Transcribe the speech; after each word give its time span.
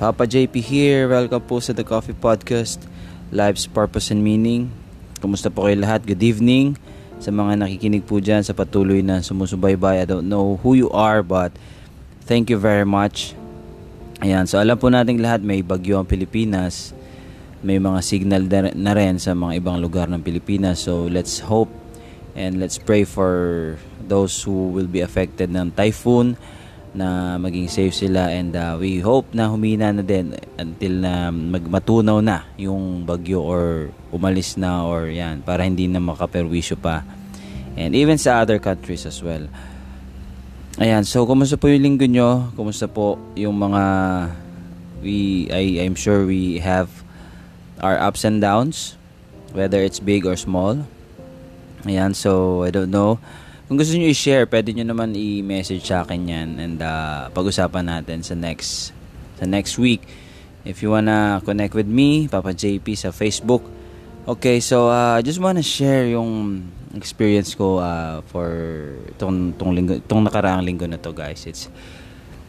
Papa 0.00 0.24
JP 0.24 0.64
here. 0.64 1.12
Welcome 1.12 1.44
po 1.44 1.60
sa 1.60 1.76
The 1.76 1.84
Coffee 1.84 2.16
Podcast. 2.16 2.80
Life's 3.28 3.68
Purpose 3.68 4.08
and 4.08 4.24
Meaning. 4.24 4.72
Kumusta 5.20 5.52
po 5.52 5.68
kayo 5.68 5.76
lahat? 5.76 6.08
Good 6.08 6.24
evening. 6.24 6.80
Sa 7.20 7.28
mga 7.28 7.60
nakikinig 7.60 8.08
po 8.08 8.16
dyan 8.16 8.40
sa 8.40 8.56
patuloy 8.56 9.04
na 9.04 9.20
sumusubaybay. 9.20 10.00
I 10.00 10.08
don't 10.08 10.24
know 10.24 10.56
who 10.64 10.72
you 10.72 10.88
are 10.96 11.20
but 11.20 11.52
thank 12.24 12.48
you 12.48 12.56
very 12.56 12.88
much. 12.88 13.36
Ayan, 14.24 14.48
so 14.48 14.56
alam 14.56 14.80
po 14.80 14.88
nating 14.88 15.20
lahat 15.20 15.44
may 15.44 15.60
bagyo 15.60 16.00
ang 16.00 16.08
Pilipinas. 16.08 16.96
May 17.60 17.76
mga 17.76 18.00
signal 18.00 18.48
na 18.72 18.96
rin 18.96 19.20
sa 19.20 19.36
mga 19.36 19.60
ibang 19.60 19.84
lugar 19.84 20.08
ng 20.08 20.24
Pilipinas. 20.24 20.80
So 20.80 21.12
let's 21.12 21.44
hope 21.44 21.68
and 22.32 22.56
let's 22.56 22.80
pray 22.80 23.04
for 23.04 23.76
those 24.00 24.32
who 24.48 24.72
will 24.72 24.88
be 24.88 25.04
affected 25.04 25.52
ng 25.52 25.76
typhoon 25.76 26.40
na 26.90 27.38
maging 27.38 27.70
safe 27.70 27.94
sila 27.94 28.34
and 28.34 28.58
uh, 28.58 28.74
we 28.74 28.98
hope 28.98 29.30
na 29.30 29.46
humina 29.46 29.94
na 29.94 30.02
din 30.02 30.34
until 30.58 30.94
na 30.98 31.30
magmatunaw 31.30 32.18
na 32.18 32.50
yung 32.58 33.06
bagyo 33.06 33.38
or 33.38 33.94
umalis 34.10 34.58
na 34.58 34.82
or 34.82 35.06
yan 35.06 35.38
para 35.46 35.62
hindi 35.62 35.86
na 35.86 36.02
makaperwisyo 36.02 36.74
pa. 36.82 37.06
And 37.78 37.94
even 37.94 38.18
sa 38.18 38.42
other 38.42 38.58
countries 38.58 39.06
as 39.06 39.22
well. 39.22 39.46
Ayan 40.82 41.06
so 41.06 41.22
kumusta 41.22 41.54
po 41.54 41.70
yung 41.70 41.86
linggo 41.86 42.10
nyo? 42.10 42.50
Kumusta 42.58 42.90
po 42.90 43.18
yung 43.38 43.54
mga 43.54 43.84
we 44.98 45.46
I, 45.54 45.86
I'm 45.86 45.94
sure 45.94 46.26
we 46.26 46.58
have 46.58 46.90
our 47.78 47.96
ups 48.02 48.26
and 48.26 48.42
downs 48.42 48.98
whether 49.54 49.78
it's 49.78 50.02
big 50.02 50.26
or 50.26 50.34
small. 50.34 50.82
Ayan 51.86 52.18
so 52.18 52.62
I 52.66 52.74
don't 52.74 52.90
know 52.90 53.22
kung 53.70 53.78
gusto 53.78 53.94
niyo 53.94 54.10
i-share, 54.10 54.50
pwede 54.50 54.74
niyo 54.74 54.82
naman 54.82 55.14
i-message 55.14 55.86
sa 55.86 56.02
akin 56.02 56.26
yan 56.26 56.48
and 56.58 56.82
uh, 56.82 57.30
pag-usapan 57.30 57.86
natin 57.86 58.18
sa 58.18 58.34
next 58.34 58.90
sa 59.38 59.46
next 59.46 59.78
week. 59.78 60.02
If 60.66 60.82
you 60.82 60.90
wanna 60.90 61.38
connect 61.46 61.78
with 61.78 61.86
me, 61.86 62.26
Papa 62.26 62.50
JP 62.50 62.82
sa 62.98 63.14
Facebook. 63.14 63.62
Okay, 64.26 64.58
so 64.58 64.90
uh, 64.90 65.14
I 65.14 65.22
just 65.22 65.38
wanna 65.38 65.62
share 65.62 66.10
yung 66.10 66.66
experience 66.98 67.54
ko 67.54 67.78
uh, 67.78 68.26
for 68.26 68.50
itong, 69.14 69.54
itong, 69.54 69.70
linggo, 69.78 70.02
itong 70.02 70.26
nakaraang 70.26 70.66
linggo 70.66 70.90
na 70.90 70.98
to 70.98 71.14
guys. 71.14 71.46
It's 71.46 71.70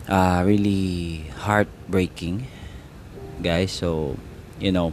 uh, 0.09 0.41
really 0.41 1.21
heartbreaking 1.37 2.49
guys. 3.45 3.69
So, 3.69 4.17
you 4.57 4.73
know, 4.73 4.89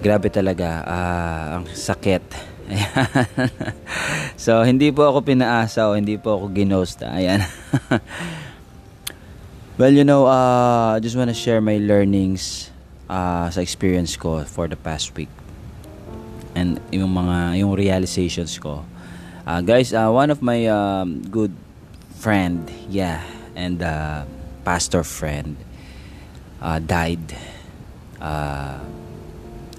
grabe 0.00 0.32
talaga 0.32 0.80
uh, 0.80 1.44
ang 1.60 1.68
sakit 1.76 2.47
so, 4.44 4.60
hindi 4.62 4.92
po 4.92 5.08
ako 5.08 5.24
pinaasa 5.24 5.88
o 5.88 5.96
hindi 5.96 6.20
po 6.20 6.36
ako 6.36 6.52
ginost. 6.52 7.00
Ayan. 7.04 7.44
well, 9.80 9.92
you 9.92 10.04
know, 10.04 10.28
uh, 10.28 10.96
I 10.96 11.00
just 11.00 11.16
want 11.16 11.32
to 11.32 11.36
share 11.36 11.60
my 11.60 11.80
learnings 11.80 12.70
uh, 13.08 13.48
sa 13.48 13.60
experience 13.60 14.16
ko 14.16 14.44
for 14.44 14.68
the 14.68 14.76
past 14.76 15.16
week. 15.16 15.32
And 16.52 16.80
yung 16.92 17.16
mga, 17.16 17.64
yung 17.64 17.72
realizations 17.72 18.60
ko. 18.60 18.84
Uh, 19.48 19.64
guys, 19.64 19.96
uh, 19.96 20.12
one 20.12 20.28
of 20.28 20.44
my 20.44 20.68
um, 20.68 21.24
good 21.32 21.56
friend, 22.20 22.68
yeah, 22.92 23.24
and 23.56 23.80
uh, 23.80 24.28
pastor 24.64 25.00
friend 25.00 25.56
uh, 26.60 26.78
died. 26.78 27.22
Uh, 28.20 28.76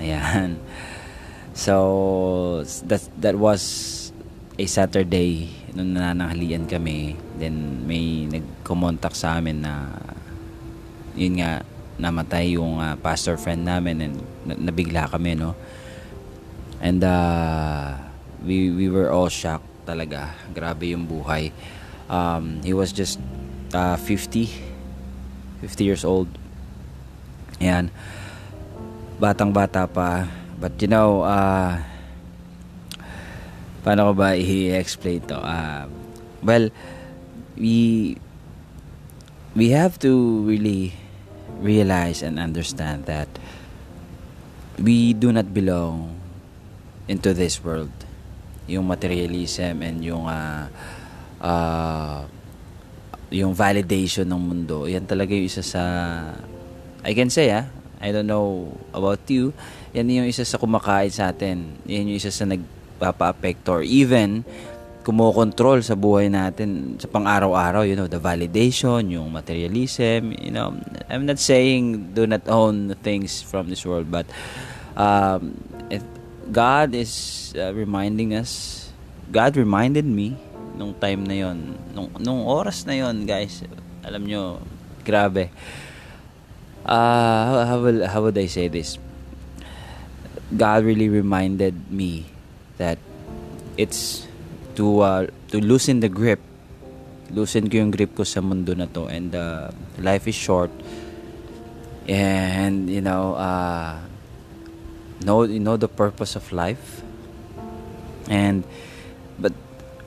ayan. 0.02 0.58
So 1.60 2.64
that 2.88 3.04
that 3.20 3.36
was 3.36 3.60
a 4.56 4.64
Saturday 4.64 5.52
nung 5.76 5.92
nananghalian 5.92 6.64
kami. 6.72 7.20
Then 7.36 7.84
may 7.84 8.32
nagkumontak 8.32 9.12
sa 9.12 9.44
amin 9.44 9.68
na 9.68 9.92
yun 11.20 11.44
nga 11.44 11.68
namatay 12.00 12.56
yung 12.56 12.80
uh, 12.80 12.96
pastor 13.04 13.36
friend 13.36 13.68
namin 13.68 14.00
and 14.00 14.16
nabigla 14.48 15.12
kami 15.12 15.36
no. 15.36 15.52
And 16.80 17.04
uh, 17.04 18.08
we 18.40 18.72
we 18.72 18.88
were 18.88 19.12
all 19.12 19.28
shocked 19.28 19.68
talaga. 19.84 20.32
Grabe 20.56 20.96
yung 20.96 21.12
buhay. 21.12 21.52
Um, 22.08 22.64
he 22.64 22.72
was 22.72 22.96
just 22.96 23.20
uh, 23.76 24.00
50 24.00 24.48
50 25.60 25.84
years 25.84 26.08
old. 26.08 26.32
Ayan. 27.60 27.92
Batang 29.20 29.52
bata 29.52 29.84
pa 29.84 30.39
But 30.60 30.76
you 30.84 30.92
know, 30.92 31.24
uh, 31.24 31.80
paano 33.80 34.12
ko 34.12 34.14
ba 34.14 34.36
i-explain 34.36 35.24
to? 35.32 35.40
Uh, 35.40 35.88
well, 36.44 36.68
we 37.56 38.20
we 39.56 39.72
have 39.72 39.96
to 40.04 40.44
really 40.44 40.92
realize 41.64 42.20
and 42.20 42.36
understand 42.40 43.08
that 43.08 43.32
we 44.76 45.16
do 45.16 45.32
not 45.32 45.56
belong 45.56 46.20
into 47.08 47.32
this 47.32 47.64
world. 47.64 47.92
Yung 48.68 48.84
materialism 48.84 49.80
and 49.80 50.04
yung 50.04 50.28
uh, 50.28 50.68
uh, 51.40 52.28
yung 53.32 53.56
validation 53.56 54.28
ng 54.28 54.42
mundo, 54.44 54.92
yan 54.92 55.08
talaga 55.08 55.32
yung 55.32 55.48
isa 55.48 55.64
sa 55.64 55.84
I 57.00 57.16
can 57.16 57.32
say 57.32 57.48
ah, 57.56 57.72
I 58.04 58.12
don't 58.12 58.28
know 58.28 58.76
about 58.92 59.24
you, 59.32 59.56
yan 59.94 60.10
yung 60.10 60.28
isa 60.30 60.46
sa 60.46 60.62
kumakain 60.62 61.10
sa 61.10 61.34
atin. 61.34 61.80
Yan 61.90 62.14
yung 62.14 62.18
isa 62.22 62.30
sa 62.30 62.46
nagpapa-apekto 62.46 63.82
or 63.82 63.84
even 63.86 64.46
kumokontrol 65.10 65.82
sa 65.82 65.98
buhay 65.98 66.30
natin 66.30 67.02
sa 67.02 67.10
pang-araw-araw, 67.10 67.82
you 67.88 67.98
know, 67.98 68.06
the 68.06 68.22
validation, 68.22 69.10
yung 69.10 69.34
materialism, 69.34 70.36
you 70.38 70.54
know, 70.54 70.76
I'm 71.10 71.26
not 71.26 71.42
saying 71.42 72.14
do 72.14 72.30
not 72.30 72.46
own 72.46 72.94
things 73.02 73.42
from 73.42 73.74
this 73.74 73.88
world, 73.88 74.12
but 74.12 74.30
um, 74.94 75.58
if 75.90 76.06
God 76.54 76.94
is 76.94 77.56
uh, 77.58 77.74
reminding 77.74 78.38
us, 78.38 78.86
God 79.34 79.58
reminded 79.58 80.06
me 80.06 80.38
nung 80.78 80.94
time 80.94 81.26
na 81.26 81.36
yon, 81.42 81.74
nung, 81.98 82.14
nung 82.22 82.46
oras 82.46 82.86
na 82.86 82.94
yon, 82.94 83.26
guys, 83.26 83.66
alam 84.06 84.22
nyo, 84.30 84.62
grabe. 85.02 85.50
Uh, 86.86 87.66
how, 87.66 87.80
will, 87.82 88.06
how 88.06 88.22
would 88.22 88.38
I 88.38 88.46
say 88.46 88.70
this? 88.70 89.02
God 90.56 90.84
really 90.84 91.10
reminded 91.10 91.92
me 91.92 92.26
that 92.78 92.98
it's 93.78 94.28
to 94.76 95.02
uh, 95.02 95.28
to 95.54 95.58
loosen 95.60 96.00
the 96.00 96.10
grip 96.10 96.40
loosen 97.30 97.70
ko 97.70 97.78
yung 97.78 97.94
grip 97.94 98.18
ko 98.18 98.26
sa 98.26 98.42
mundo 98.42 98.74
na 98.74 98.90
to 98.90 99.06
and 99.06 99.38
uh, 99.38 99.70
life 100.02 100.26
is 100.26 100.34
short 100.34 100.74
and 102.10 102.90
you 102.90 103.02
know 103.02 103.38
uh, 103.38 104.02
know 105.22 105.46
you 105.46 105.62
know 105.62 105.78
the 105.78 105.88
purpose 105.88 106.34
of 106.34 106.50
life 106.50 107.06
and 108.26 108.66
but 109.38 109.54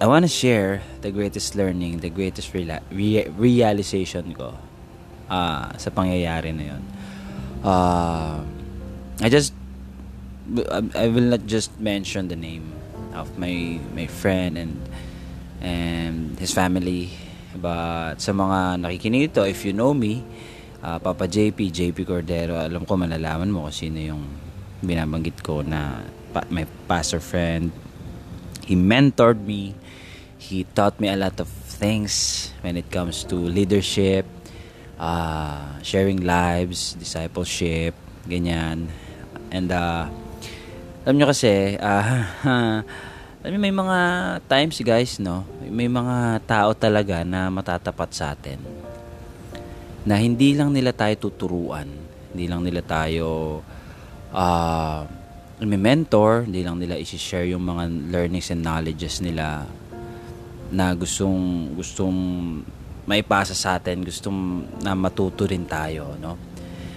I 0.02 0.10
want 0.10 0.26
to 0.26 0.32
share 0.32 0.82
the 1.06 1.14
greatest 1.14 1.54
learning 1.54 2.02
the 2.02 2.10
greatest 2.10 2.50
reala- 2.50 2.82
rea- 2.90 3.30
realization 3.38 4.34
ko 4.34 4.58
uh, 5.30 5.70
sa 5.78 5.88
pangyayari 5.94 6.50
na 6.50 6.64
yun. 6.74 6.82
Uh, 7.62 8.42
I 9.22 9.30
just 9.30 9.54
I 10.96 11.06
will 11.06 11.30
not 11.38 11.46
just 11.46 11.78
mention 11.78 12.26
the 12.26 12.36
name 12.36 12.74
of 13.14 13.38
my 13.38 13.78
my 13.94 14.10
friend 14.10 14.58
and 14.58 14.74
and 15.62 16.34
his 16.38 16.50
family. 16.50 17.14
But 17.52 18.18
sa 18.18 18.32
mga 18.32 18.82
nakikinig 18.82 19.32
ito 19.32 19.44
if 19.44 19.62
you 19.68 19.76
know 19.76 19.92
me 19.92 20.24
uh, 20.80 20.96
Papa 20.98 21.28
JP 21.28 21.68
JP 21.68 21.98
Cordero 22.08 22.56
alam 22.56 22.88
ko 22.88 22.96
malalaman 22.96 23.52
mo 23.52 23.68
kung 23.68 23.76
sino 23.76 24.00
yung 24.00 24.24
binabanggit 24.80 25.44
ko 25.44 25.60
na 25.62 26.02
pa, 26.32 26.42
my 26.50 26.66
pastor 26.88 27.20
friend. 27.20 27.70
He 28.64 28.74
mentored 28.74 29.42
me. 29.44 29.76
He 30.42 30.66
taught 30.74 30.98
me 30.98 31.06
a 31.06 31.18
lot 31.18 31.38
of 31.38 31.46
things 31.78 32.50
when 32.66 32.74
it 32.74 32.90
comes 32.90 33.22
to 33.30 33.36
leadership 33.36 34.26
uh, 35.02 35.82
sharing 35.82 36.22
lives, 36.22 36.94
discipleship, 36.94 37.94
ganyan. 38.30 38.86
And 39.50 39.68
uh, 39.74 40.08
alam 41.02 41.18
nyo 41.18 41.26
kasi, 41.26 41.74
uh, 41.82 42.22
alam 43.42 43.58
may 43.58 43.74
mga 43.74 43.98
times 44.46 44.78
guys, 44.86 45.18
no? 45.18 45.42
May 45.66 45.90
mga 45.90 46.46
tao 46.46 46.70
talaga 46.78 47.26
na 47.26 47.50
matatapat 47.50 48.10
sa 48.14 48.38
atin. 48.38 48.62
Na 50.06 50.14
hindi 50.18 50.54
lang 50.54 50.70
nila 50.70 50.94
tayo 50.94 51.14
tuturuan. 51.18 51.90
Hindi 52.30 52.46
lang 52.46 52.62
nila 52.62 52.86
tayo 52.86 53.58
uh, 54.30 55.02
may 55.62 55.78
mentor, 55.78 56.46
hindi 56.46 56.62
lang 56.62 56.78
nila 56.78 56.98
i-share 56.98 57.50
yung 57.50 57.62
mga 57.62 58.10
learnings 58.10 58.50
and 58.50 58.62
knowledges 58.62 59.22
nila 59.22 59.66
na 60.72 60.90
gustong 60.96 61.70
gustong 61.78 62.18
maipasa 63.06 63.54
sa 63.54 63.78
atin, 63.78 64.02
gustong 64.02 64.66
na 64.82 64.94
matuto 64.94 65.46
rin 65.46 65.66
tayo, 65.66 66.14
no? 66.18 66.38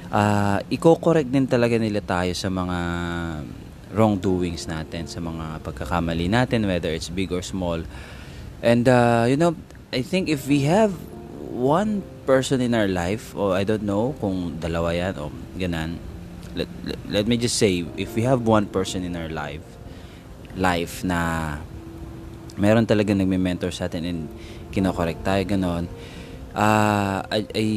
Uh, 0.09 0.61
i-correct 0.69 1.27
din 1.27 1.49
talaga 1.49 1.75
nila 1.75 1.99
tayo 1.99 2.31
sa 2.37 2.47
mga 2.47 2.77
wrongdoings 3.95 4.67
natin, 4.67 5.07
sa 5.07 5.23
mga 5.23 5.63
pagkakamali 5.63 6.27
natin, 6.27 6.67
whether 6.67 6.91
it's 6.91 7.07
big 7.07 7.31
or 7.31 7.39
small. 7.39 7.79
And, 8.59 8.83
uh, 8.91 9.25
you 9.31 9.39
know, 9.39 9.55
I 9.95 10.03
think 10.03 10.27
if 10.27 10.45
we 10.51 10.67
have 10.67 10.91
one 11.55 12.03
person 12.27 12.59
in 12.59 12.75
our 12.75 12.91
life, 12.91 13.31
or 13.31 13.55
I 13.55 13.63
don't 13.63 13.87
know 13.87 14.11
kung 14.19 14.59
dalawa 14.59 14.91
yan 14.91 15.15
o 15.15 15.31
ganan, 15.55 15.95
let, 16.51 16.67
let, 16.83 16.99
let 17.07 17.25
me 17.25 17.39
just 17.39 17.55
say, 17.55 17.87
if 17.95 18.11
we 18.19 18.27
have 18.27 18.43
one 18.43 18.67
person 18.67 19.07
in 19.07 19.15
our 19.15 19.31
life, 19.31 19.63
life 20.59 21.03
na 21.07 21.59
meron 22.59 22.83
talaga 22.83 23.15
nagme-mentor 23.15 23.71
sa 23.71 23.87
atin 23.87 24.03
and 24.03 24.21
kinokorek 24.75 25.23
tayo, 25.23 25.43
ganon, 25.47 25.87
uh, 26.51 27.23
I, 27.23 27.47
I 27.55 27.67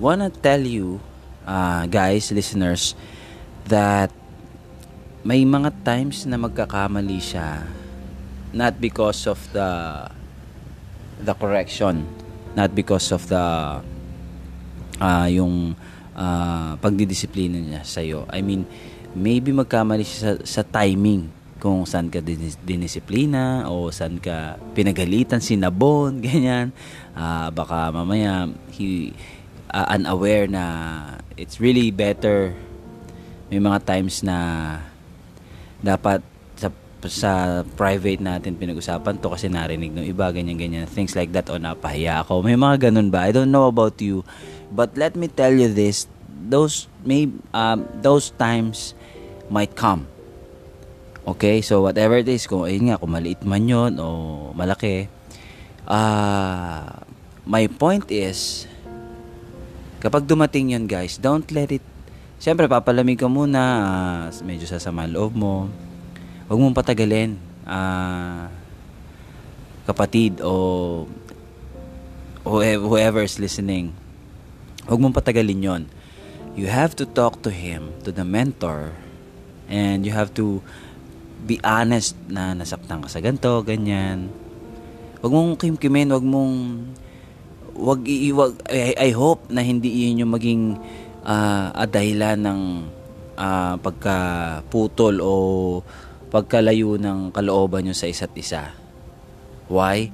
wanna 0.00 0.32
tell 0.32 0.60
you, 0.60 1.00
uh, 1.44 1.84
guys, 1.88 2.32
listeners, 2.32 2.96
that 3.68 4.12
may 5.20 5.44
mga 5.44 5.70
times 5.84 6.24
na 6.24 6.40
magkakamali 6.40 7.20
siya 7.20 7.64
not 8.56 8.76
because 8.80 9.28
of 9.28 9.38
the 9.52 9.68
the 11.20 11.34
correction 11.36 12.08
not 12.56 12.72
because 12.72 13.12
of 13.12 13.22
the 13.28 13.44
uh, 14.98 15.28
yung 15.28 15.76
uh, 16.16 16.72
pagdidisiplina 16.80 17.60
niya 17.60 17.82
sa 17.84 18.00
iyo 18.00 18.24
I 18.32 18.40
mean 18.40 18.64
maybe 19.14 19.52
magkamali 19.52 20.02
siya 20.06 20.40
sa, 20.40 20.62
sa 20.62 20.62
timing 20.64 21.40
kung 21.60 21.84
saan 21.84 22.08
ka 22.08 22.24
dinisiplina 22.64 23.68
o 23.68 23.92
saan 23.92 24.16
ka 24.16 24.56
pinagalitan 24.72 25.44
sinabon 25.44 26.18
ganyan. 26.24 26.72
Uh, 27.12 27.52
baka 27.52 27.92
mamaya 27.92 28.48
he 28.72 29.12
uh, 29.68 29.86
unaware 29.92 30.48
na 30.48 30.64
it's 31.36 31.60
really 31.60 31.92
better. 31.92 32.56
May 33.52 33.60
mga 33.60 33.84
times 33.84 34.24
na 34.24 34.38
dapat 35.80 36.20
sa, 36.56 36.68
sa 37.08 37.32
private 37.76 38.20
natin 38.20 38.56
pinag-usapan 38.56 39.16
to 39.20 39.32
kasi 39.32 39.48
narinig 39.48 39.92
ng 39.96 40.04
iba, 40.04 40.28
ganyan-ganyan, 40.28 40.84
things 40.84 41.16
like 41.16 41.32
that, 41.32 41.48
o 41.48 41.56
napahiya 41.56 42.24
ako. 42.24 42.44
May 42.44 42.56
mga 42.56 42.88
ganun 42.88 43.08
ba? 43.08 43.24
I 43.24 43.32
don't 43.32 43.52
know 43.52 43.68
about 43.68 43.96
you, 44.00 44.22
but 44.72 44.94
let 45.00 45.16
me 45.16 45.26
tell 45.28 45.52
you 45.52 45.72
this, 45.72 46.06
those, 46.28 46.88
may, 47.04 47.28
um, 47.56 47.88
those 48.04 48.32
times 48.36 48.92
might 49.48 49.74
come. 49.74 50.06
Okay, 51.26 51.60
so 51.60 51.84
whatever 51.84 52.16
it 52.16 52.28
is, 52.28 52.48
kung 52.48 52.64
ayun 52.64 52.88
nga, 52.88 52.96
kung 52.96 53.12
maliit 53.12 53.44
man 53.44 53.68
yun 53.68 53.92
o 54.00 54.50
malaki, 54.56 55.06
uh, 55.84 56.88
my 57.44 57.64
point 57.76 58.08
is, 58.08 58.64
kapag 60.00 60.24
dumating 60.24 60.72
yun 60.72 60.88
guys, 60.88 61.20
don't 61.20 61.52
let 61.52 61.68
it 61.68 61.84
Siyempre, 62.40 62.64
papalamig 62.72 63.20
ka 63.20 63.28
muna, 63.28 63.62
uh, 64.32 64.44
medyo 64.48 64.64
sasama 64.64 65.04
loob 65.04 65.36
mo. 65.36 65.68
Huwag 66.48 66.56
mong 66.56 66.72
patagalin, 66.72 67.36
uh, 67.68 68.48
kapatid 69.84 70.40
o 70.40 71.04
whoever 72.48 73.20
is 73.20 73.36
listening. 73.36 73.92
Huwag 74.88 75.04
mong 75.04 75.12
patagalin 75.12 75.60
yon. 75.60 75.82
You 76.56 76.72
have 76.72 76.96
to 76.96 77.04
talk 77.04 77.44
to 77.44 77.52
him, 77.52 77.92
to 78.08 78.10
the 78.10 78.24
mentor, 78.24 78.96
and 79.68 80.08
you 80.08 80.16
have 80.16 80.32
to 80.40 80.64
be 81.44 81.60
honest 81.60 82.16
na 82.24 82.56
nasaktan 82.56 83.04
ka 83.04 83.12
sa 83.12 83.20
ganito, 83.20 83.60
ganyan. 83.68 84.32
Huwag 85.20 85.28
mong 85.36 85.60
kimkimin, 85.60 86.08
huwag 86.08 86.24
mong 86.24 86.56
wag 87.76 88.00
iiwag 88.08 88.60
I, 88.68 88.96
I 88.96 89.10
hope 89.12 89.48
na 89.52 89.60
hindi 89.60 89.92
iyon 89.92 90.24
yung 90.24 90.32
maging 90.32 90.62
uh, 91.24 91.74
ah, 91.74 91.86
dahilan 91.88 92.38
ng 92.40 92.60
uh, 93.36 93.74
pagkaputol 93.80 95.20
o 95.20 95.34
pagkalayo 96.30 96.94
ng 97.00 97.34
kalooban 97.34 97.84
nyo 97.88 97.94
sa 97.96 98.06
isa't 98.06 98.32
isa. 98.38 98.70
Why? 99.66 100.10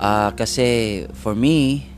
Uh, 0.00 0.32
kasi 0.32 1.04
for 1.16 1.36
me, 1.36 1.88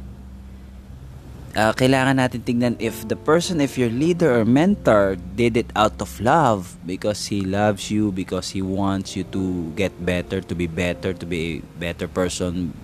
uh, 1.55 1.73
kailangan 1.75 2.19
natin 2.19 2.43
tignan 2.43 2.75
if 2.79 3.07
the 3.07 3.19
person, 3.19 3.63
if 3.63 3.79
your 3.79 3.91
leader 3.91 4.43
or 4.43 4.45
mentor 4.45 5.19
did 5.39 5.55
it 5.59 5.71
out 5.75 5.99
of 6.03 6.11
love 6.19 6.75
because 6.87 7.31
he 7.31 7.43
loves 7.47 7.91
you, 7.91 8.11
because 8.11 8.51
he 8.51 8.63
wants 8.63 9.15
you 9.15 9.25
to 9.31 9.71
get 9.79 9.93
better, 10.03 10.41
to 10.43 10.55
be 10.55 10.67
better, 10.67 11.15
to 11.15 11.27
be 11.27 11.63
a 11.63 11.79
better 11.79 12.07
person, 12.07 12.75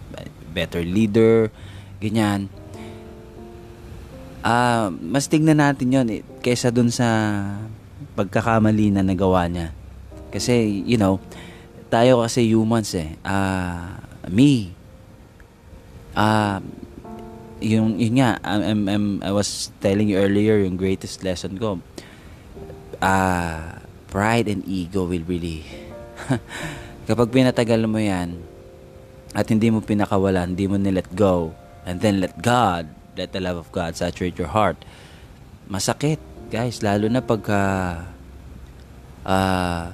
better 0.54 0.82
leader, 0.82 1.50
ganyan 1.98 2.50
uh, 4.42 4.92
mas 4.92 5.26
tignan 5.26 5.58
natin 5.58 5.94
yon 5.94 6.08
eh, 6.10 6.22
kaysa 6.42 6.70
dun 6.70 6.90
sa 6.92 7.06
pagkakamali 8.18 8.94
na 8.94 9.02
nagawa 9.06 9.46
niya. 9.46 9.74
Kasi, 10.28 10.84
you 10.84 11.00
know, 11.00 11.22
tayo 11.88 12.20
kasi 12.20 12.50
humans 12.52 12.92
eh. 12.94 13.16
Uh, 13.24 13.96
me, 14.28 14.74
uh, 16.12 16.60
yung, 17.58 17.98
yun 17.98 18.22
nga, 18.22 18.38
I'm, 18.44 18.86
I'm, 18.86 19.06
I 19.24 19.32
was 19.32 19.70
telling 19.82 20.10
you 20.10 20.18
earlier, 20.18 20.62
yung 20.62 20.78
greatest 20.78 21.24
lesson 21.26 21.58
ko, 21.58 21.82
uh, 23.02 23.82
pride 24.08 24.46
and 24.50 24.62
ego 24.66 25.06
will 25.06 25.24
really, 25.26 25.66
kapag 27.08 27.34
pinatagal 27.34 27.82
mo 27.90 27.98
yan, 27.98 28.38
at 29.36 29.46
hindi 29.50 29.68
mo 29.68 29.84
pinakawalan, 29.84 30.56
hindi 30.56 30.66
mo 30.66 30.76
nilet 30.80 31.08
go, 31.12 31.52
and 31.84 32.00
then 32.00 32.20
let 32.22 32.34
God 32.40 32.88
let 33.18 33.34
the 33.34 33.42
love 33.42 33.58
of 33.58 33.68
God 33.74 33.98
saturate 33.98 34.38
your 34.38 34.54
heart. 34.54 34.78
Masakit, 35.66 36.22
guys, 36.54 36.86
lalo 36.86 37.10
na 37.10 37.18
pagka 37.18 37.60
uh, 39.26 39.84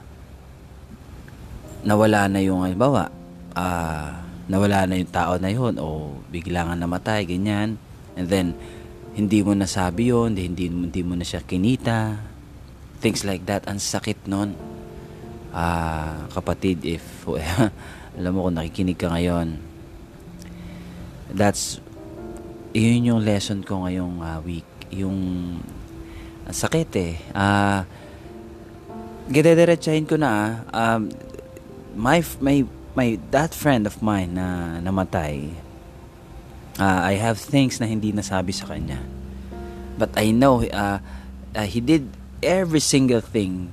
nawala 1.81 2.29
na 2.29 2.45
yung 2.45 2.61
halimbawa, 2.61 3.09
uh, 3.57 4.13
nawala 4.45 4.85
na 4.85 5.01
yung 5.01 5.09
tao 5.09 5.41
na 5.41 5.49
yun 5.49 5.81
o 5.81 6.21
bigla 6.29 6.69
nga 6.69 6.77
namatay, 6.77 7.25
ganyan. 7.25 7.81
And 8.15 8.29
then, 8.29 8.53
hindi 9.17 9.41
mo 9.41 9.57
nasabi 9.57 10.13
yun, 10.13 10.37
hindi, 10.37 10.69
hindi 10.69 11.01
mo 11.01 11.17
na 11.17 11.25
siya 11.25 11.41
kinita. 11.41 12.21
Things 13.01 13.25
like 13.25 13.49
that. 13.49 13.65
Ang 13.65 13.81
sakit 13.81 14.29
nun. 14.29 14.53
Uh, 15.55 16.29
kapatid, 16.35 16.85
if 16.85 17.03
alam 18.19 18.31
mo 18.37 18.47
kung 18.47 18.59
nakikinig 18.59 18.99
ka 18.99 19.09
ngayon, 19.11 19.59
that's 21.31 21.81
yun 22.75 23.07
yung 23.07 23.23
lesson 23.23 23.63
ko 23.63 23.87
ngayong 23.87 24.19
uh, 24.19 24.43
week. 24.43 24.67
Yung 24.91 25.19
uh, 26.43 26.51
sakit 26.51 26.91
eh. 26.99 27.15
Uh, 27.31 27.87
Gidediretsahin 29.31 30.05
ko 30.05 30.19
na 30.19 30.63
um, 30.75 31.09
my, 31.95 32.21
my, 32.43 32.67
my, 32.93 33.17
that 33.31 33.55
friend 33.55 33.87
of 33.87 34.03
mine 34.03 34.37
na 34.37 34.77
namatay, 34.83 35.49
uh, 36.77 37.01
I 37.09 37.17
have 37.17 37.39
things 37.39 37.79
na 37.79 37.87
hindi 37.87 38.13
nasabi 38.13 38.51
sa 38.53 38.69
kanya. 38.69 39.01
But 39.95 40.13
I 40.19 40.35
know 40.35 40.67
uh, 40.67 40.99
uh, 41.55 41.67
he 41.71 41.79
did 41.79 42.11
every 42.43 42.83
single 42.83 43.23
thing 43.23 43.71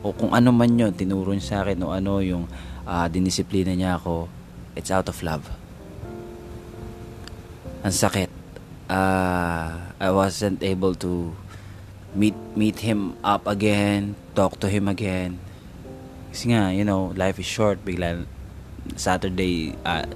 o 0.00 0.14
kung 0.14 0.30
ano 0.30 0.54
man 0.54 0.78
yun, 0.78 0.94
tinuro 0.94 1.34
niya 1.34 1.44
sa 1.44 1.56
akin 1.66 1.82
o 1.82 1.90
ano 1.90 2.22
yung 2.22 2.46
uh, 2.86 3.06
dinisiplina 3.10 3.74
niya 3.74 3.98
ako, 3.98 4.30
it's 4.78 4.94
out 4.94 5.10
of 5.10 5.18
love 5.26 5.50
ang 7.82 7.94
sakit. 7.94 8.30
Uh, 8.88 9.92
I 10.00 10.08
wasn't 10.10 10.64
able 10.64 10.96
to 11.04 11.36
meet 12.16 12.34
meet 12.56 12.80
him 12.80 13.14
up 13.20 13.44
again, 13.44 14.16
talk 14.32 14.56
to 14.64 14.68
him 14.70 14.88
again. 14.88 15.38
Kasi 16.32 16.54
nga, 16.54 16.72
you 16.72 16.84
know, 16.84 17.12
life 17.14 17.36
is 17.36 17.48
short. 17.48 17.84
Bigla 17.84 18.24
Saturday 18.96 19.76
uh, 19.84 20.06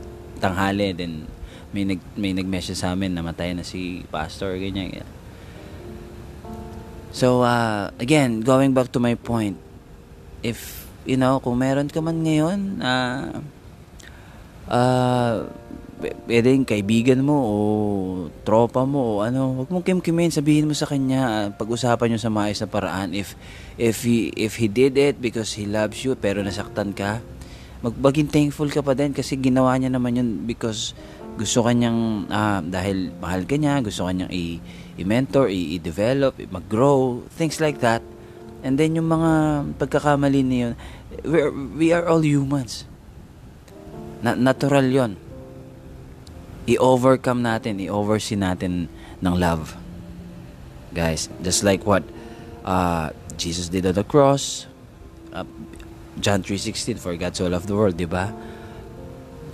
tanghali 0.40 0.96
then 0.96 1.28
may 1.72 1.84
nag 1.84 2.00
may 2.16 2.32
nag-message 2.36 2.80
sa 2.80 2.92
amin 2.92 3.12
namatay 3.16 3.52
na 3.56 3.64
si 3.64 4.04
pastor 4.08 4.56
ganyan. 4.56 5.04
So 7.12 7.44
uh, 7.44 7.92
again, 8.00 8.40
going 8.40 8.72
back 8.72 8.92
to 8.96 9.00
my 9.00 9.14
point, 9.16 9.60
if 10.40 10.88
you 11.04 11.20
know, 11.20 11.40
kung 11.44 11.60
meron 11.60 11.92
ka 11.92 12.00
man 12.00 12.24
ngayon 12.24 12.80
uh, 12.80 13.40
uh, 14.68 15.36
pwedeng 16.26 16.66
kaibigan 16.66 17.22
mo 17.22 17.36
o 17.38 17.56
tropa 18.42 18.82
mo 18.82 19.18
o 19.18 19.20
ano, 19.22 19.62
wag 19.62 19.70
mong 19.70 19.86
kimkimin, 19.86 20.34
sabihin 20.34 20.66
mo 20.66 20.74
sa 20.74 20.90
kanya, 20.90 21.54
pag-usapan 21.54 22.10
niyo 22.10 22.20
sa 22.20 22.30
maayos 22.32 22.58
na 22.58 22.68
paraan 22.68 23.14
if 23.14 23.38
if 23.78 24.02
he 24.02 24.34
if 24.34 24.58
he 24.58 24.66
did 24.66 24.98
it 24.98 25.22
because 25.22 25.54
he 25.54 25.64
loves 25.64 26.02
you 26.02 26.18
pero 26.18 26.42
nasaktan 26.42 26.90
ka, 26.90 27.22
magbaging 27.80 28.28
thankful 28.28 28.66
ka 28.66 28.82
pa 28.82 28.92
din 28.92 29.14
kasi 29.14 29.38
ginawa 29.38 29.78
niya 29.78 29.94
naman 29.94 30.18
yun 30.18 30.28
because 30.42 30.92
gusto 31.38 31.64
kanyang 31.64 32.28
uh, 32.28 32.60
dahil 32.60 33.14
mahal 33.16 33.46
ka 33.46 33.56
niya, 33.56 33.80
gusto 33.80 34.04
kanyang 34.04 34.28
i-mentor, 35.00 35.48
i- 35.48 35.78
i-develop, 35.80 36.36
mag-grow, 36.52 37.24
things 37.38 37.56
like 37.56 37.80
that. 37.80 38.04
And 38.60 38.76
then 38.76 38.94
yung 38.94 39.08
mga 39.08 39.30
pagkakamali 39.80 40.40
niyo, 40.44 40.68
we 41.74 41.90
are 41.90 42.04
all 42.06 42.20
humans. 42.20 42.84
Na- 44.22 44.38
natural 44.38 44.86
yon 44.86 45.18
i-overcome 46.66 47.42
natin, 47.42 47.82
i-oversee 47.82 48.38
natin 48.38 48.86
ng 49.18 49.34
love. 49.34 49.74
Guys, 50.94 51.26
just 51.42 51.64
like 51.66 51.82
what 51.88 52.04
uh, 52.62 53.10
Jesus 53.34 53.68
did 53.72 53.86
on 53.88 53.96
the 53.96 54.06
cross, 54.06 54.66
uh, 55.32 55.46
John 56.20 56.44
3.16, 56.44 57.00
for 57.00 57.16
God 57.16 57.34
so 57.34 57.48
loved 57.48 57.66
the 57.66 57.74
world, 57.74 57.96
di 57.96 58.06
ba? 58.06 58.30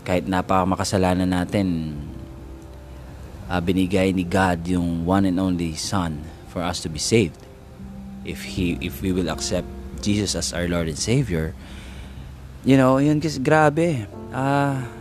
Kahit 0.03 0.27
napaka 0.27 0.67
makasalanan 0.67 1.31
natin, 1.31 1.97
uh, 3.49 3.61
binigay 3.62 4.12
ni 4.12 4.27
God 4.27 4.67
yung 4.69 5.09
one 5.09 5.25
and 5.25 5.41
only 5.41 5.73
Son 5.79 6.21
for 6.53 6.61
us 6.61 6.85
to 6.85 6.93
be 6.93 7.00
saved. 7.00 7.41
If 8.29 8.45
he 8.45 8.77
if 8.85 9.00
we 9.00 9.15
will 9.15 9.33
accept 9.33 9.65
Jesus 10.05 10.37
as 10.37 10.53
our 10.53 10.69
Lord 10.69 10.91
and 10.91 11.00
Savior, 11.00 11.57
you 12.67 12.77
know, 12.77 13.00
yun 13.00 13.25
kasi 13.25 13.41
grabe. 13.41 14.05
Ah 14.29 14.37
uh, 14.37 14.98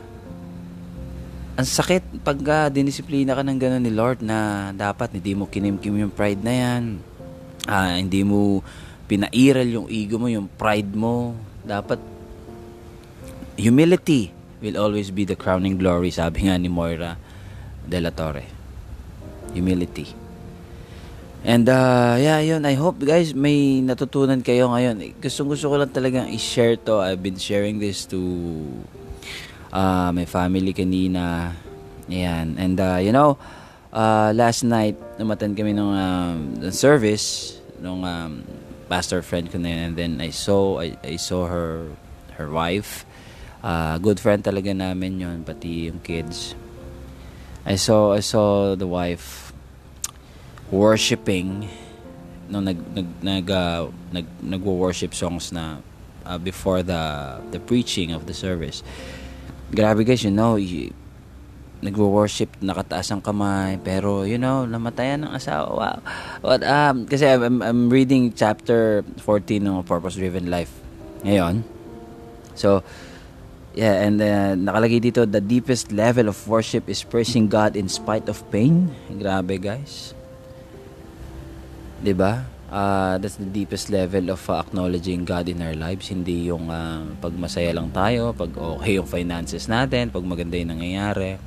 ang 1.58 1.66
sakit 1.66 2.22
pag 2.22 2.38
uh, 2.38 2.70
dinisiplina 2.70 3.34
ka 3.34 3.42
ng 3.42 3.58
gano'n 3.58 3.82
ni 3.82 3.90
Lord 3.90 4.22
na 4.22 4.70
dapat 4.78 5.18
hindi 5.18 5.34
mo 5.34 5.50
kinimkim 5.50 5.98
yung 5.98 6.14
pride 6.14 6.46
na 6.46 6.54
yan. 6.54 7.02
Uh, 7.66 7.98
hindi 7.98 8.22
mo 8.22 8.62
pinairal 9.10 9.66
yung 9.66 9.88
ego 9.90 10.22
mo, 10.22 10.30
yung 10.30 10.46
pride 10.46 10.94
mo. 10.94 11.34
Dapat 11.66 11.98
humility 13.58 14.30
will 14.62 14.78
always 14.78 15.10
be 15.10 15.26
the 15.26 15.34
crowning 15.34 15.82
glory, 15.82 16.14
sabi 16.14 16.46
nga 16.46 16.54
ni 16.62 16.70
Moira 16.70 17.18
de 17.90 17.98
la 18.06 18.14
Torre. 18.14 18.46
Humility. 19.58 20.14
And 21.42 21.66
uh, 21.66 22.22
yeah, 22.22 22.38
yun. 22.38 22.70
I 22.70 22.78
hope 22.78 23.02
guys 23.02 23.34
may 23.34 23.82
natutunan 23.82 24.46
kayo 24.46 24.70
ngayon. 24.70 25.18
Gusto 25.18 25.42
gusto 25.42 25.74
ko 25.74 25.82
lang 25.82 25.90
talagang 25.90 26.30
i-share 26.30 26.78
to. 26.86 27.02
I've 27.02 27.26
been 27.26 27.42
sharing 27.42 27.82
this 27.82 28.06
to 28.14 28.22
uh, 29.78 30.10
my 30.10 30.26
family 30.26 30.74
kanina. 30.74 31.54
Ayan. 32.10 32.58
And 32.58 32.78
uh, 32.82 32.98
you 32.98 33.14
know, 33.14 33.38
uh, 33.94 34.34
last 34.34 34.66
night, 34.66 34.98
namatan 35.22 35.54
kami 35.54 35.78
ng 35.78 35.92
um, 35.94 36.72
service 36.74 37.60
nung 37.78 38.02
um, 38.02 38.42
pastor 38.90 39.22
friend 39.22 39.46
ko 39.54 39.62
na 39.62 39.70
yun. 39.70 39.80
And 39.86 39.94
then 39.94 40.14
I 40.18 40.34
saw, 40.34 40.82
I, 40.82 40.98
I 41.06 41.16
saw 41.22 41.46
her, 41.46 41.94
her 42.34 42.50
wife. 42.50 43.06
Uh, 43.62 43.98
good 44.02 44.18
friend 44.18 44.42
talaga 44.42 44.74
namin 44.74 45.22
yon 45.22 45.38
pati 45.46 45.94
yung 45.94 46.02
kids. 46.02 46.58
I 47.68 47.76
saw, 47.76 48.16
I 48.16 48.24
saw 48.24 48.74
the 48.74 48.88
wife 48.88 49.54
worshiping 50.72 51.68
no 52.48 52.60
nag 52.60 52.80
nag 52.96 53.08
nag 53.24 53.46
uh, 53.52 53.88
nag 54.12 54.28
nagwo-worship 54.40 55.12
songs 55.12 55.52
na 55.52 55.84
uh, 56.24 56.40
before 56.40 56.80
the 56.80 57.36
the 57.52 57.60
preaching 57.60 58.16
of 58.16 58.24
the 58.24 58.34
service 58.34 58.84
grabe 59.72 60.08
guys, 60.08 60.24
you 60.24 60.34
know, 60.34 60.56
y- 60.56 60.92
nagwo-worship, 61.78 62.58
nakataas 62.58 63.14
ang 63.14 63.22
kamay, 63.22 63.78
pero 63.78 64.26
you 64.26 64.42
know, 64.42 64.66
namatayan 64.66 65.30
ng 65.30 65.32
asawa. 65.34 65.70
Wow. 65.70 65.98
What, 66.42 66.62
um, 66.66 67.06
kasi 67.06 67.30
I'm, 67.30 67.62
I'm 67.62 67.90
reading 67.94 68.34
chapter 68.34 69.06
14 69.22 69.62
ng 69.62 69.86
Purpose 69.86 70.18
Driven 70.18 70.50
Life 70.50 70.74
ngayon. 71.22 71.62
So, 72.58 72.82
yeah, 73.78 74.02
and 74.02 74.18
uh, 74.18 74.58
nakalagay 74.58 75.06
dito, 75.06 75.30
the 75.30 75.42
deepest 75.42 75.94
level 75.94 76.26
of 76.26 76.38
worship 76.50 76.90
is 76.90 77.06
praising 77.06 77.46
God 77.46 77.78
in 77.78 77.86
spite 77.86 78.26
of 78.26 78.42
pain. 78.50 78.90
Grabe 79.14 79.62
guys. 79.62 80.18
'Di 82.02 82.14
ba? 82.18 82.57
Uh, 82.72 83.16
that's 83.18 83.40
the 83.40 83.48
deepest 83.48 83.90
level 83.90 84.32
of 84.32 84.42
uh, 84.50 84.60
acknowledging 84.60 85.24
God 85.24 85.48
in 85.50 85.62
our 85.64 85.76
lives. 85.76 86.12
Hindi 86.12 86.52
yung 86.52 86.72
uh, 86.72 87.04
pag 87.20 87.34
masaya 87.36 87.72
lang 87.76 87.92
tayo, 87.92 88.32
pag 88.36 88.52
okay 88.56 89.00
yung 89.00 89.08
finances 89.08 89.68
natin, 89.68 90.12
pag 90.12 90.24
maganda 90.24 90.56
yung 90.60 90.78
nangyayari. 90.78 91.40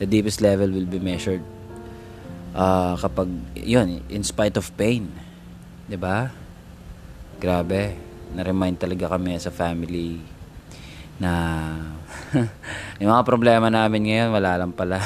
The 0.00 0.08
deepest 0.08 0.40
level 0.40 0.72
will 0.72 0.88
be 0.88 0.96
measured 0.96 1.44
uh, 2.56 2.96
kapag, 2.96 3.28
yun, 3.54 4.00
in 4.08 4.24
spite 4.24 4.56
of 4.56 4.72
pain. 4.76 5.12
ba? 5.12 5.88
Diba? 5.90 6.18
Grabe. 7.40 7.96
Na-remind 8.32 8.80
talaga 8.80 9.12
kami 9.12 9.36
sa 9.36 9.52
family 9.52 10.22
na 11.20 11.32
yung 13.00 13.12
mga 13.12 13.24
problema 13.28 13.68
namin 13.68 14.08
ngayon, 14.08 14.28
wala 14.32 14.56
lang 14.56 14.72
pala. 14.72 15.04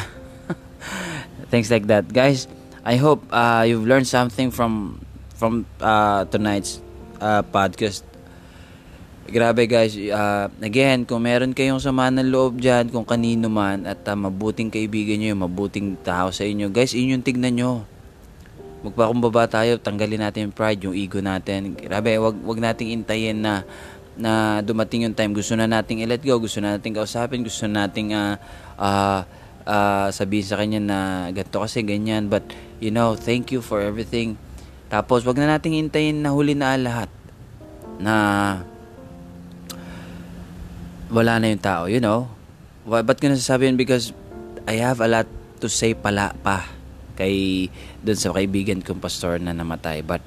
Things 1.52 1.70
like 1.74 1.90
that. 1.90 2.06
Guys, 2.06 2.46
I 2.84 3.00
hope 3.00 3.24
uh, 3.32 3.64
you've 3.66 3.88
learned 3.88 4.06
something 4.06 4.54
from 4.54 5.03
from 5.34 5.66
uh, 5.82 6.24
tonight's 6.30 6.78
uh, 7.18 7.42
podcast. 7.42 8.06
Grabe 9.24 9.64
guys, 9.64 9.96
uh, 9.96 10.52
again, 10.60 11.08
kung 11.08 11.24
meron 11.24 11.56
kayong 11.56 11.80
sama 11.80 12.12
ng 12.12 12.28
loob 12.28 12.60
dyan, 12.60 12.92
kung 12.92 13.08
kanino 13.08 13.48
man, 13.48 13.88
at 13.88 14.04
uh, 14.04 14.12
mabuting 14.12 14.68
kaibigan 14.68 15.16
nyo, 15.16 15.48
mabuting 15.48 15.96
tao 16.04 16.28
sa 16.28 16.44
inyo, 16.44 16.68
guys, 16.68 16.92
inyong 16.92 17.24
tignan 17.24 17.56
nyo. 17.56 17.88
Magpakumbaba 18.84 19.48
tayo, 19.48 19.80
tanggalin 19.80 20.28
natin 20.28 20.52
yung 20.52 20.54
pride, 20.54 20.84
yung 20.84 20.92
ego 20.92 21.24
natin. 21.24 21.72
Grabe, 21.72 22.20
wag, 22.20 22.36
wag 22.36 22.60
nating 22.60 22.92
intayin 22.92 23.40
na 23.40 23.64
na 24.14 24.62
dumating 24.62 25.08
yung 25.08 25.16
time, 25.16 25.32
gusto 25.34 25.56
na 25.58 25.66
nating 25.66 26.04
i-let 26.04 26.22
go, 26.22 26.38
gusto 26.38 26.60
na 26.60 26.76
nating 26.76 26.94
kausapin, 26.94 27.42
gusto 27.42 27.64
na 27.66 27.88
nating 27.88 28.14
uh, 28.14 28.36
uh, 28.76 29.24
uh, 29.64 30.08
sabihin 30.12 30.46
sa 30.46 30.60
kanya 30.60 30.78
na 30.84 30.98
ganito 31.32 31.64
kasi 31.64 31.80
ganyan. 31.80 32.28
But, 32.28 32.44
you 32.78 32.92
know, 32.92 33.16
thank 33.16 33.50
you 33.50 33.64
for 33.64 33.80
everything 33.80 34.36
tapos, 34.94 35.26
wag 35.26 35.42
na 35.42 35.58
nating 35.58 35.74
hintayin 35.74 36.22
na 36.22 36.30
huli 36.30 36.54
na 36.54 36.78
lahat 36.78 37.10
na 37.98 38.14
wala 41.10 41.42
na 41.42 41.50
yung 41.50 41.58
tao, 41.58 41.90
you 41.90 41.98
know? 41.98 42.30
Ba't 42.86 43.18
ko 43.18 43.26
nasasabi 43.26 43.66
yun? 43.66 43.74
Because 43.74 44.14
I 44.70 44.78
have 44.78 45.02
a 45.02 45.10
lot 45.10 45.26
to 45.58 45.66
say 45.66 45.98
pala 45.98 46.30
pa 46.46 46.70
kay 47.18 47.66
dun 48.06 48.14
sa 48.14 48.30
kaibigan 48.30 48.86
kong 48.86 49.02
pastor 49.02 49.42
na 49.42 49.50
namatay. 49.50 50.06
But 50.06 50.22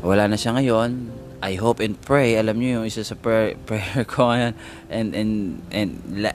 wala 0.00 0.24
na 0.24 0.40
siya 0.40 0.56
ngayon. 0.56 1.12
I 1.44 1.60
hope 1.60 1.84
and 1.84 1.92
pray. 2.00 2.40
Alam 2.40 2.64
niyo 2.64 2.80
yung 2.80 2.86
isa 2.88 3.04
sa 3.04 3.12
prayer, 3.12 3.60
prayer 3.68 4.08
ko 4.08 4.32
ngayon. 4.32 4.56
And, 4.88 5.08
and, 5.12 5.32
and 5.68 5.90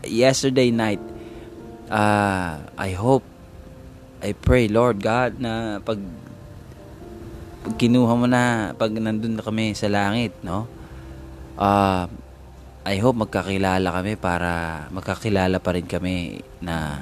yesterday 0.05 0.69
night, 0.69 1.01
uh, 1.89 2.61
I 2.77 2.93
hope, 2.93 3.25
I 4.21 4.37
pray, 4.37 4.69
Lord 4.69 5.01
God, 5.01 5.41
na 5.41 5.81
pag 5.81 5.97
kinuha 7.79 8.13
mo 8.15 8.27
na 8.27 8.75
pag 8.75 8.91
nandun 8.91 9.39
na 9.39 9.43
kami 9.43 9.71
sa 9.75 9.87
langit, 9.87 10.35
no? 10.43 10.67
Uh, 11.55 12.09
I 12.83 12.99
hope 12.99 13.15
magkakilala 13.15 13.87
kami 13.95 14.19
para 14.19 14.85
magkakilala 14.91 15.63
pa 15.63 15.71
rin 15.71 15.87
kami 15.87 16.43
na 16.59 16.99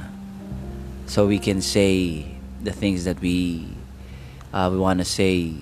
so 1.09 1.25
we 1.25 1.41
can 1.41 1.57
say 1.57 2.21
the 2.61 2.69
things 2.69 3.09
that 3.09 3.17
we 3.17 3.65
uh, 4.53 4.69
we 4.69 4.77
want 4.77 5.01
to 5.01 5.07
say 5.07 5.57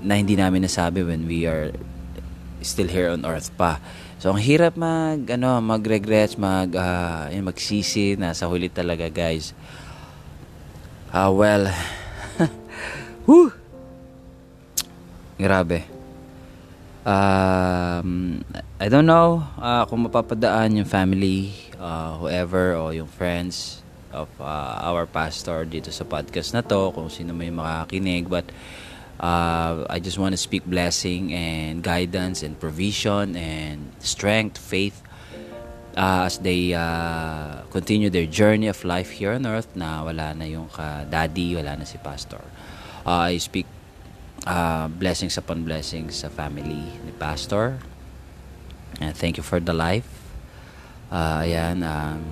na 0.00 0.16
hindi 0.16 0.40
namin 0.40 0.64
nasabi 0.64 1.04
when 1.04 1.28
we 1.28 1.44
are 1.44 1.74
still 2.64 2.88
here 2.88 3.12
on 3.12 3.28
earth 3.28 3.52
pa. 3.54 3.78
So 4.16 4.32
ang 4.32 4.40
hirap 4.40 4.80
mag 4.80 5.28
ano, 5.28 5.60
mag-regrets, 5.60 6.40
mag 6.40 6.72
uh, 6.72 7.28
yun, 7.28 7.44
magsisi 7.44 8.16
nasa 8.16 8.48
huli 8.48 8.72
talaga, 8.72 9.12
guys. 9.12 9.52
Uh, 11.12 11.28
well, 11.30 11.68
whew, 13.28 13.52
Grabe. 15.36 15.84
Um, 17.06 18.42
I 18.80 18.88
don't 18.90 19.06
know 19.06 19.46
uh, 19.60 19.86
kung 19.86 20.08
mapapadaan 20.08 20.80
yung 20.80 20.88
family, 20.88 21.54
uh, 21.78 22.18
whoever, 22.18 22.74
o 22.74 22.90
yung 22.90 23.06
friends 23.06 23.84
of 24.10 24.26
uh, 24.40 24.80
our 24.80 25.04
pastor 25.04 25.68
dito 25.68 25.92
sa 25.92 26.02
podcast 26.08 26.56
na 26.56 26.64
to, 26.64 26.90
kung 26.96 27.12
sino 27.12 27.36
may 27.36 27.52
makakinig. 27.52 28.26
But 28.26 28.48
uh, 29.20 29.84
I 29.86 30.00
just 30.00 30.16
want 30.18 30.32
to 30.32 30.40
speak 30.40 30.64
blessing 30.64 31.30
and 31.36 31.84
guidance 31.84 32.42
and 32.42 32.56
provision 32.58 33.36
and 33.36 33.92
strength, 34.00 34.56
faith 34.56 35.04
uh, 35.96 36.26
as 36.26 36.40
they 36.40 36.72
uh, 36.72 37.60
continue 37.70 38.08
their 38.08 38.26
journey 38.26 38.72
of 38.72 38.82
life 38.84 39.12
here 39.12 39.36
on 39.36 39.44
earth 39.44 39.68
na 39.76 40.00
wala 40.00 40.32
na 40.32 40.48
yung 40.48 40.72
ka-daddy, 40.72 41.56
wala 41.56 41.76
na 41.76 41.84
si 41.84 42.00
pastor. 42.00 42.40
Uh, 43.06 43.30
I 43.30 43.38
speak 43.38 43.68
uh, 44.46 44.86
blessings 44.88 45.36
upon 45.36 45.66
blessings 45.66 46.22
sa 46.22 46.30
family 46.30 46.86
ni 47.04 47.12
Pastor. 47.18 47.82
And 49.02 49.12
thank 49.12 49.36
you 49.36 49.44
for 49.44 49.60
the 49.60 49.74
life. 49.74 50.08
Uh, 51.10 51.44
ayan, 51.44 51.84
um, 51.84 52.22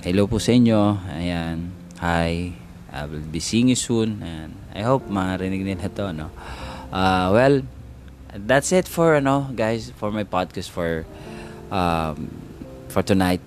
hello 0.00 0.24
po 0.30 0.40
sa 0.40 0.54
inyo. 0.54 0.96
Ayan, 1.12 1.74
hi. 2.00 2.54
I 2.88 3.04
will 3.04 3.28
be 3.28 3.42
seeing 3.42 3.68
you 3.68 3.76
soon. 3.76 4.24
And 4.24 4.56
I 4.72 4.80
hope 4.86 5.12
marinig 5.12 5.60
nila 5.60 5.92
to, 5.92 6.16
no? 6.16 6.32
Uh, 6.88 7.28
well, 7.36 7.54
that's 8.32 8.72
it 8.72 8.88
for, 8.88 9.20
ano, 9.20 9.52
guys, 9.52 9.92
for 9.92 10.08
my 10.08 10.24
podcast 10.24 10.72
for, 10.72 11.04
um, 11.68 12.32
for 12.88 13.04
tonight. 13.04 13.44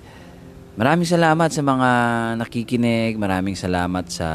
Maraming 0.77 1.09
salamat 1.09 1.49
sa 1.49 1.65
mga 1.65 1.89
nakikinig. 2.37 3.17
Maraming 3.17 3.57
salamat 3.57 4.05
sa 4.13 4.29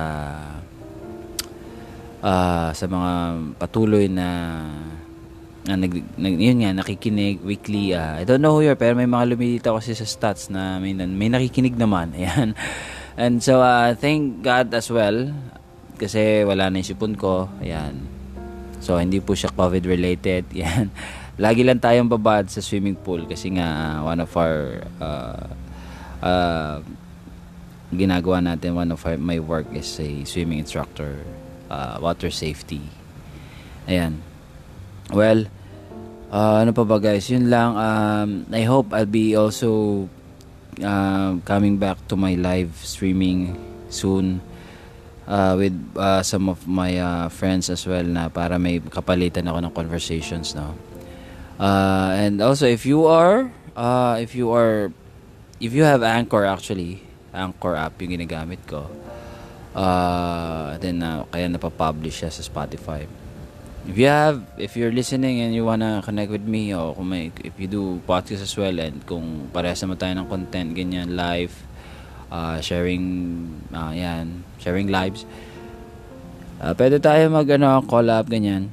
uh, 2.26 2.71
sa 2.75 2.85
mga 2.90 3.12
patuloy 3.62 4.11
na 4.11 4.28
na 5.66 5.75
nag, 5.75 5.90
nag 6.14 6.35
yun 6.38 6.62
nga 6.62 6.78
nakikinig 6.78 7.42
weekly 7.42 7.90
uh, 7.90 8.23
I 8.23 8.23
don't 8.23 8.38
know 8.38 8.54
who 8.54 8.62
you 8.62 8.71
are 8.71 8.78
pero 8.78 8.95
may 8.95 9.11
mga 9.11 9.35
lumilitaw 9.35 9.83
kasi 9.83 9.99
sa 9.99 10.06
stats 10.06 10.47
na 10.47 10.78
may, 10.78 10.95
may 10.95 11.30
nakikinig 11.30 11.75
naman 11.78 12.14
ayan. 12.18 12.54
And 13.16 13.42
so 13.42 13.62
uh, 13.62 13.95
thank 13.99 14.42
God 14.42 14.71
as 14.75 14.90
well 14.90 15.30
kasi 15.99 16.47
wala 16.47 16.71
na 16.71 16.83
yung 16.83 16.90
sipon 16.90 17.14
ko 17.14 17.50
ayan. 17.62 17.99
So 18.83 18.99
hindi 18.99 19.18
po 19.18 19.35
siya 19.35 19.54
COVID 19.54 19.87
related 19.87 20.50
ayan. 20.54 20.90
Lagi 21.37 21.66
lang 21.66 21.83
tayong 21.83 22.09
babad 22.09 22.49
sa 22.49 22.64
swimming 22.64 22.97
pool 22.97 23.26
kasi 23.26 23.52
nga 23.59 24.00
uh, 24.00 24.06
one 24.06 24.23
of 24.23 24.30
our 24.38 24.87
uh, 25.02 25.47
uh, 26.23 26.78
ginagawa 27.92 28.42
natin, 28.42 28.75
one 28.75 28.90
of 28.90 29.02
our, 29.06 29.18
my 29.18 29.38
work 29.38 29.66
is 29.71 29.87
a 30.02 30.25
swimming 30.26 30.59
instructor, 30.59 31.23
uh, 31.70 31.99
water 32.00 32.30
safety. 32.30 32.82
Ayan. 33.87 34.23
Well, 35.11 35.46
uh, 36.30 36.62
ano 36.62 36.75
pa 36.75 36.82
ba 36.82 36.99
guys? 36.99 37.30
Yun 37.30 37.50
lang. 37.50 37.78
Um, 37.78 38.28
I 38.50 38.62
hope 38.66 38.90
I'll 38.90 39.08
be 39.08 39.38
also 39.38 40.04
uh, 40.82 41.38
coming 41.46 41.78
back 41.78 42.02
to 42.11 42.16
my 42.18 42.35
live 42.35 42.75
streaming 42.82 43.54
soon 43.88 44.42
uh, 45.26 45.54
with 45.58 45.75
uh, 45.96 46.23
some 46.23 46.49
of 46.49 46.66
my 46.66 46.99
uh, 46.99 47.28
friends 47.28 47.70
as 47.70 47.87
well 47.87 48.04
na 48.04 48.28
para 48.28 48.58
may 48.58 48.80
kapalitan 48.80 49.46
ako 49.46 49.58
ng 49.62 49.73
conversations 49.75 50.54
no. 50.54 50.75
Uh, 51.56 52.12
and 52.12 52.42
also 52.44 52.68
if 52.68 52.85
you 52.85 53.08
are 53.08 53.49
uh, 53.73 54.18
if 54.20 54.35
you 54.35 54.52
are 54.52 54.92
if 55.61 55.73
you 55.73 55.85
have 55.85 56.02
Anchor 56.02 56.44
actually, 56.44 57.00
Anchor 57.32 57.76
app 57.76 57.96
yung 58.00 58.16
ginagamit 58.16 58.61
ko. 58.68 58.88
Uh, 59.76 60.80
then 60.80 61.04
uh, 61.04 61.28
kaya 61.28 61.52
napapublish 61.52 62.25
siya 62.25 62.33
sa 62.33 62.40
Spotify. 62.40 63.04
If 63.85 63.95
you 64.00 64.09
have, 64.09 64.40
if 64.56 64.73
you're 64.75 64.90
listening 64.90 65.45
and 65.45 65.52
you 65.52 65.68
wanna 65.68 66.00
connect 66.00 66.33
with 66.33 66.49
me 66.49 66.73
o 66.73 66.97
kung 66.97 67.12
may, 67.12 67.30
if 67.45 67.52
you 67.61 67.68
do 67.68 68.00
podcast 68.09 68.42
as 68.42 68.56
well 68.56 68.73
and 68.80 69.04
kung 69.04 69.52
parehas 69.52 69.85
naman 69.85 70.00
tayo 70.00 70.16
ng 70.16 70.26
content, 70.33 70.73
ganyan, 70.73 71.12
live, 71.12 71.52
uh, 72.33 72.59
sharing, 72.64 73.04
uh, 73.71 73.92
yan, 73.92 74.42
sharing 74.59 74.88
lives, 74.88 75.28
uh, 76.59 76.73
pwede 76.73 76.97
tayo 76.99 77.28
mag, 77.28 77.47
ano, 77.52 77.85
collab, 77.85 78.33
ganyan. 78.33 78.73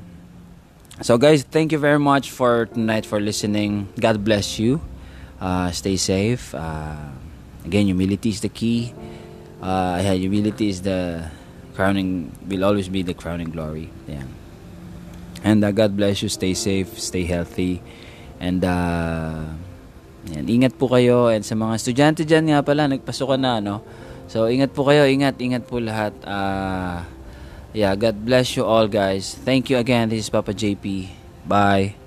So 1.03 1.19
guys, 1.19 1.43
thank 1.43 1.75
you 1.75 1.83
very 1.83 1.99
much 1.99 2.31
for 2.31 2.71
tonight 2.71 3.03
for 3.03 3.19
listening. 3.19 3.91
God 3.99 4.23
bless 4.23 4.55
you. 4.55 4.79
Uh, 5.35 5.67
stay 5.75 5.99
safe. 5.99 6.55
Uh, 6.55 7.11
again, 7.67 7.91
humility 7.91 8.31
is 8.31 8.39
the 8.39 8.49
key. 8.49 8.95
Uh, 9.63 10.03
humility 10.19 10.67
is 10.67 10.83
the 10.83 11.23
crowning, 11.73 12.35
will 12.51 12.67
always 12.67 12.91
be 12.91 13.01
the 13.01 13.15
crowning 13.15 13.47
glory. 13.47 13.87
Yeah. 14.11 14.27
And 15.43 15.63
uh, 15.63 15.71
God 15.71 15.95
bless 15.95 16.21
you. 16.21 16.27
Stay 16.27 16.53
safe, 16.53 16.99
stay 16.99 17.23
healthy. 17.23 17.79
And 18.43 18.59
uh, 18.59 19.55
yan, 20.27 20.47
ingat 20.51 20.75
po 20.75 20.91
kayo. 20.91 21.31
And 21.31 21.47
sa 21.47 21.55
mga 21.55 21.79
estudyante 21.79 22.21
dyan 22.27 22.51
nga 22.51 22.59
pala, 22.59 22.91
nagpasukan 22.91 23.39
na, 23.39 23.63
no? 23.63 23.79
So, 24.27 24.51
ingat 24.51 24.75
po 24.75 24.83
kayo. 24.87 25.07
Ingat, 25.07 25.39
ingat 25.39 25.63
po 25.63 25.79
lahat. 25.79 26.11
Uh, 26.23 27.03
yeah, 27.71 27.95
God 27.95 28.23
bless 28.23 28.55
you 28.59 28.67
all, 28.67 28.87
guys. 28.87 29.35
Thank 29.35 29.71
you 29.71 29.79
again. 29.79 30.11
This 30.11 30.27
is 30.27 30.29
Papa 30.31 30.51
JP. 30.51 31.07
Bye. 31.47 32.02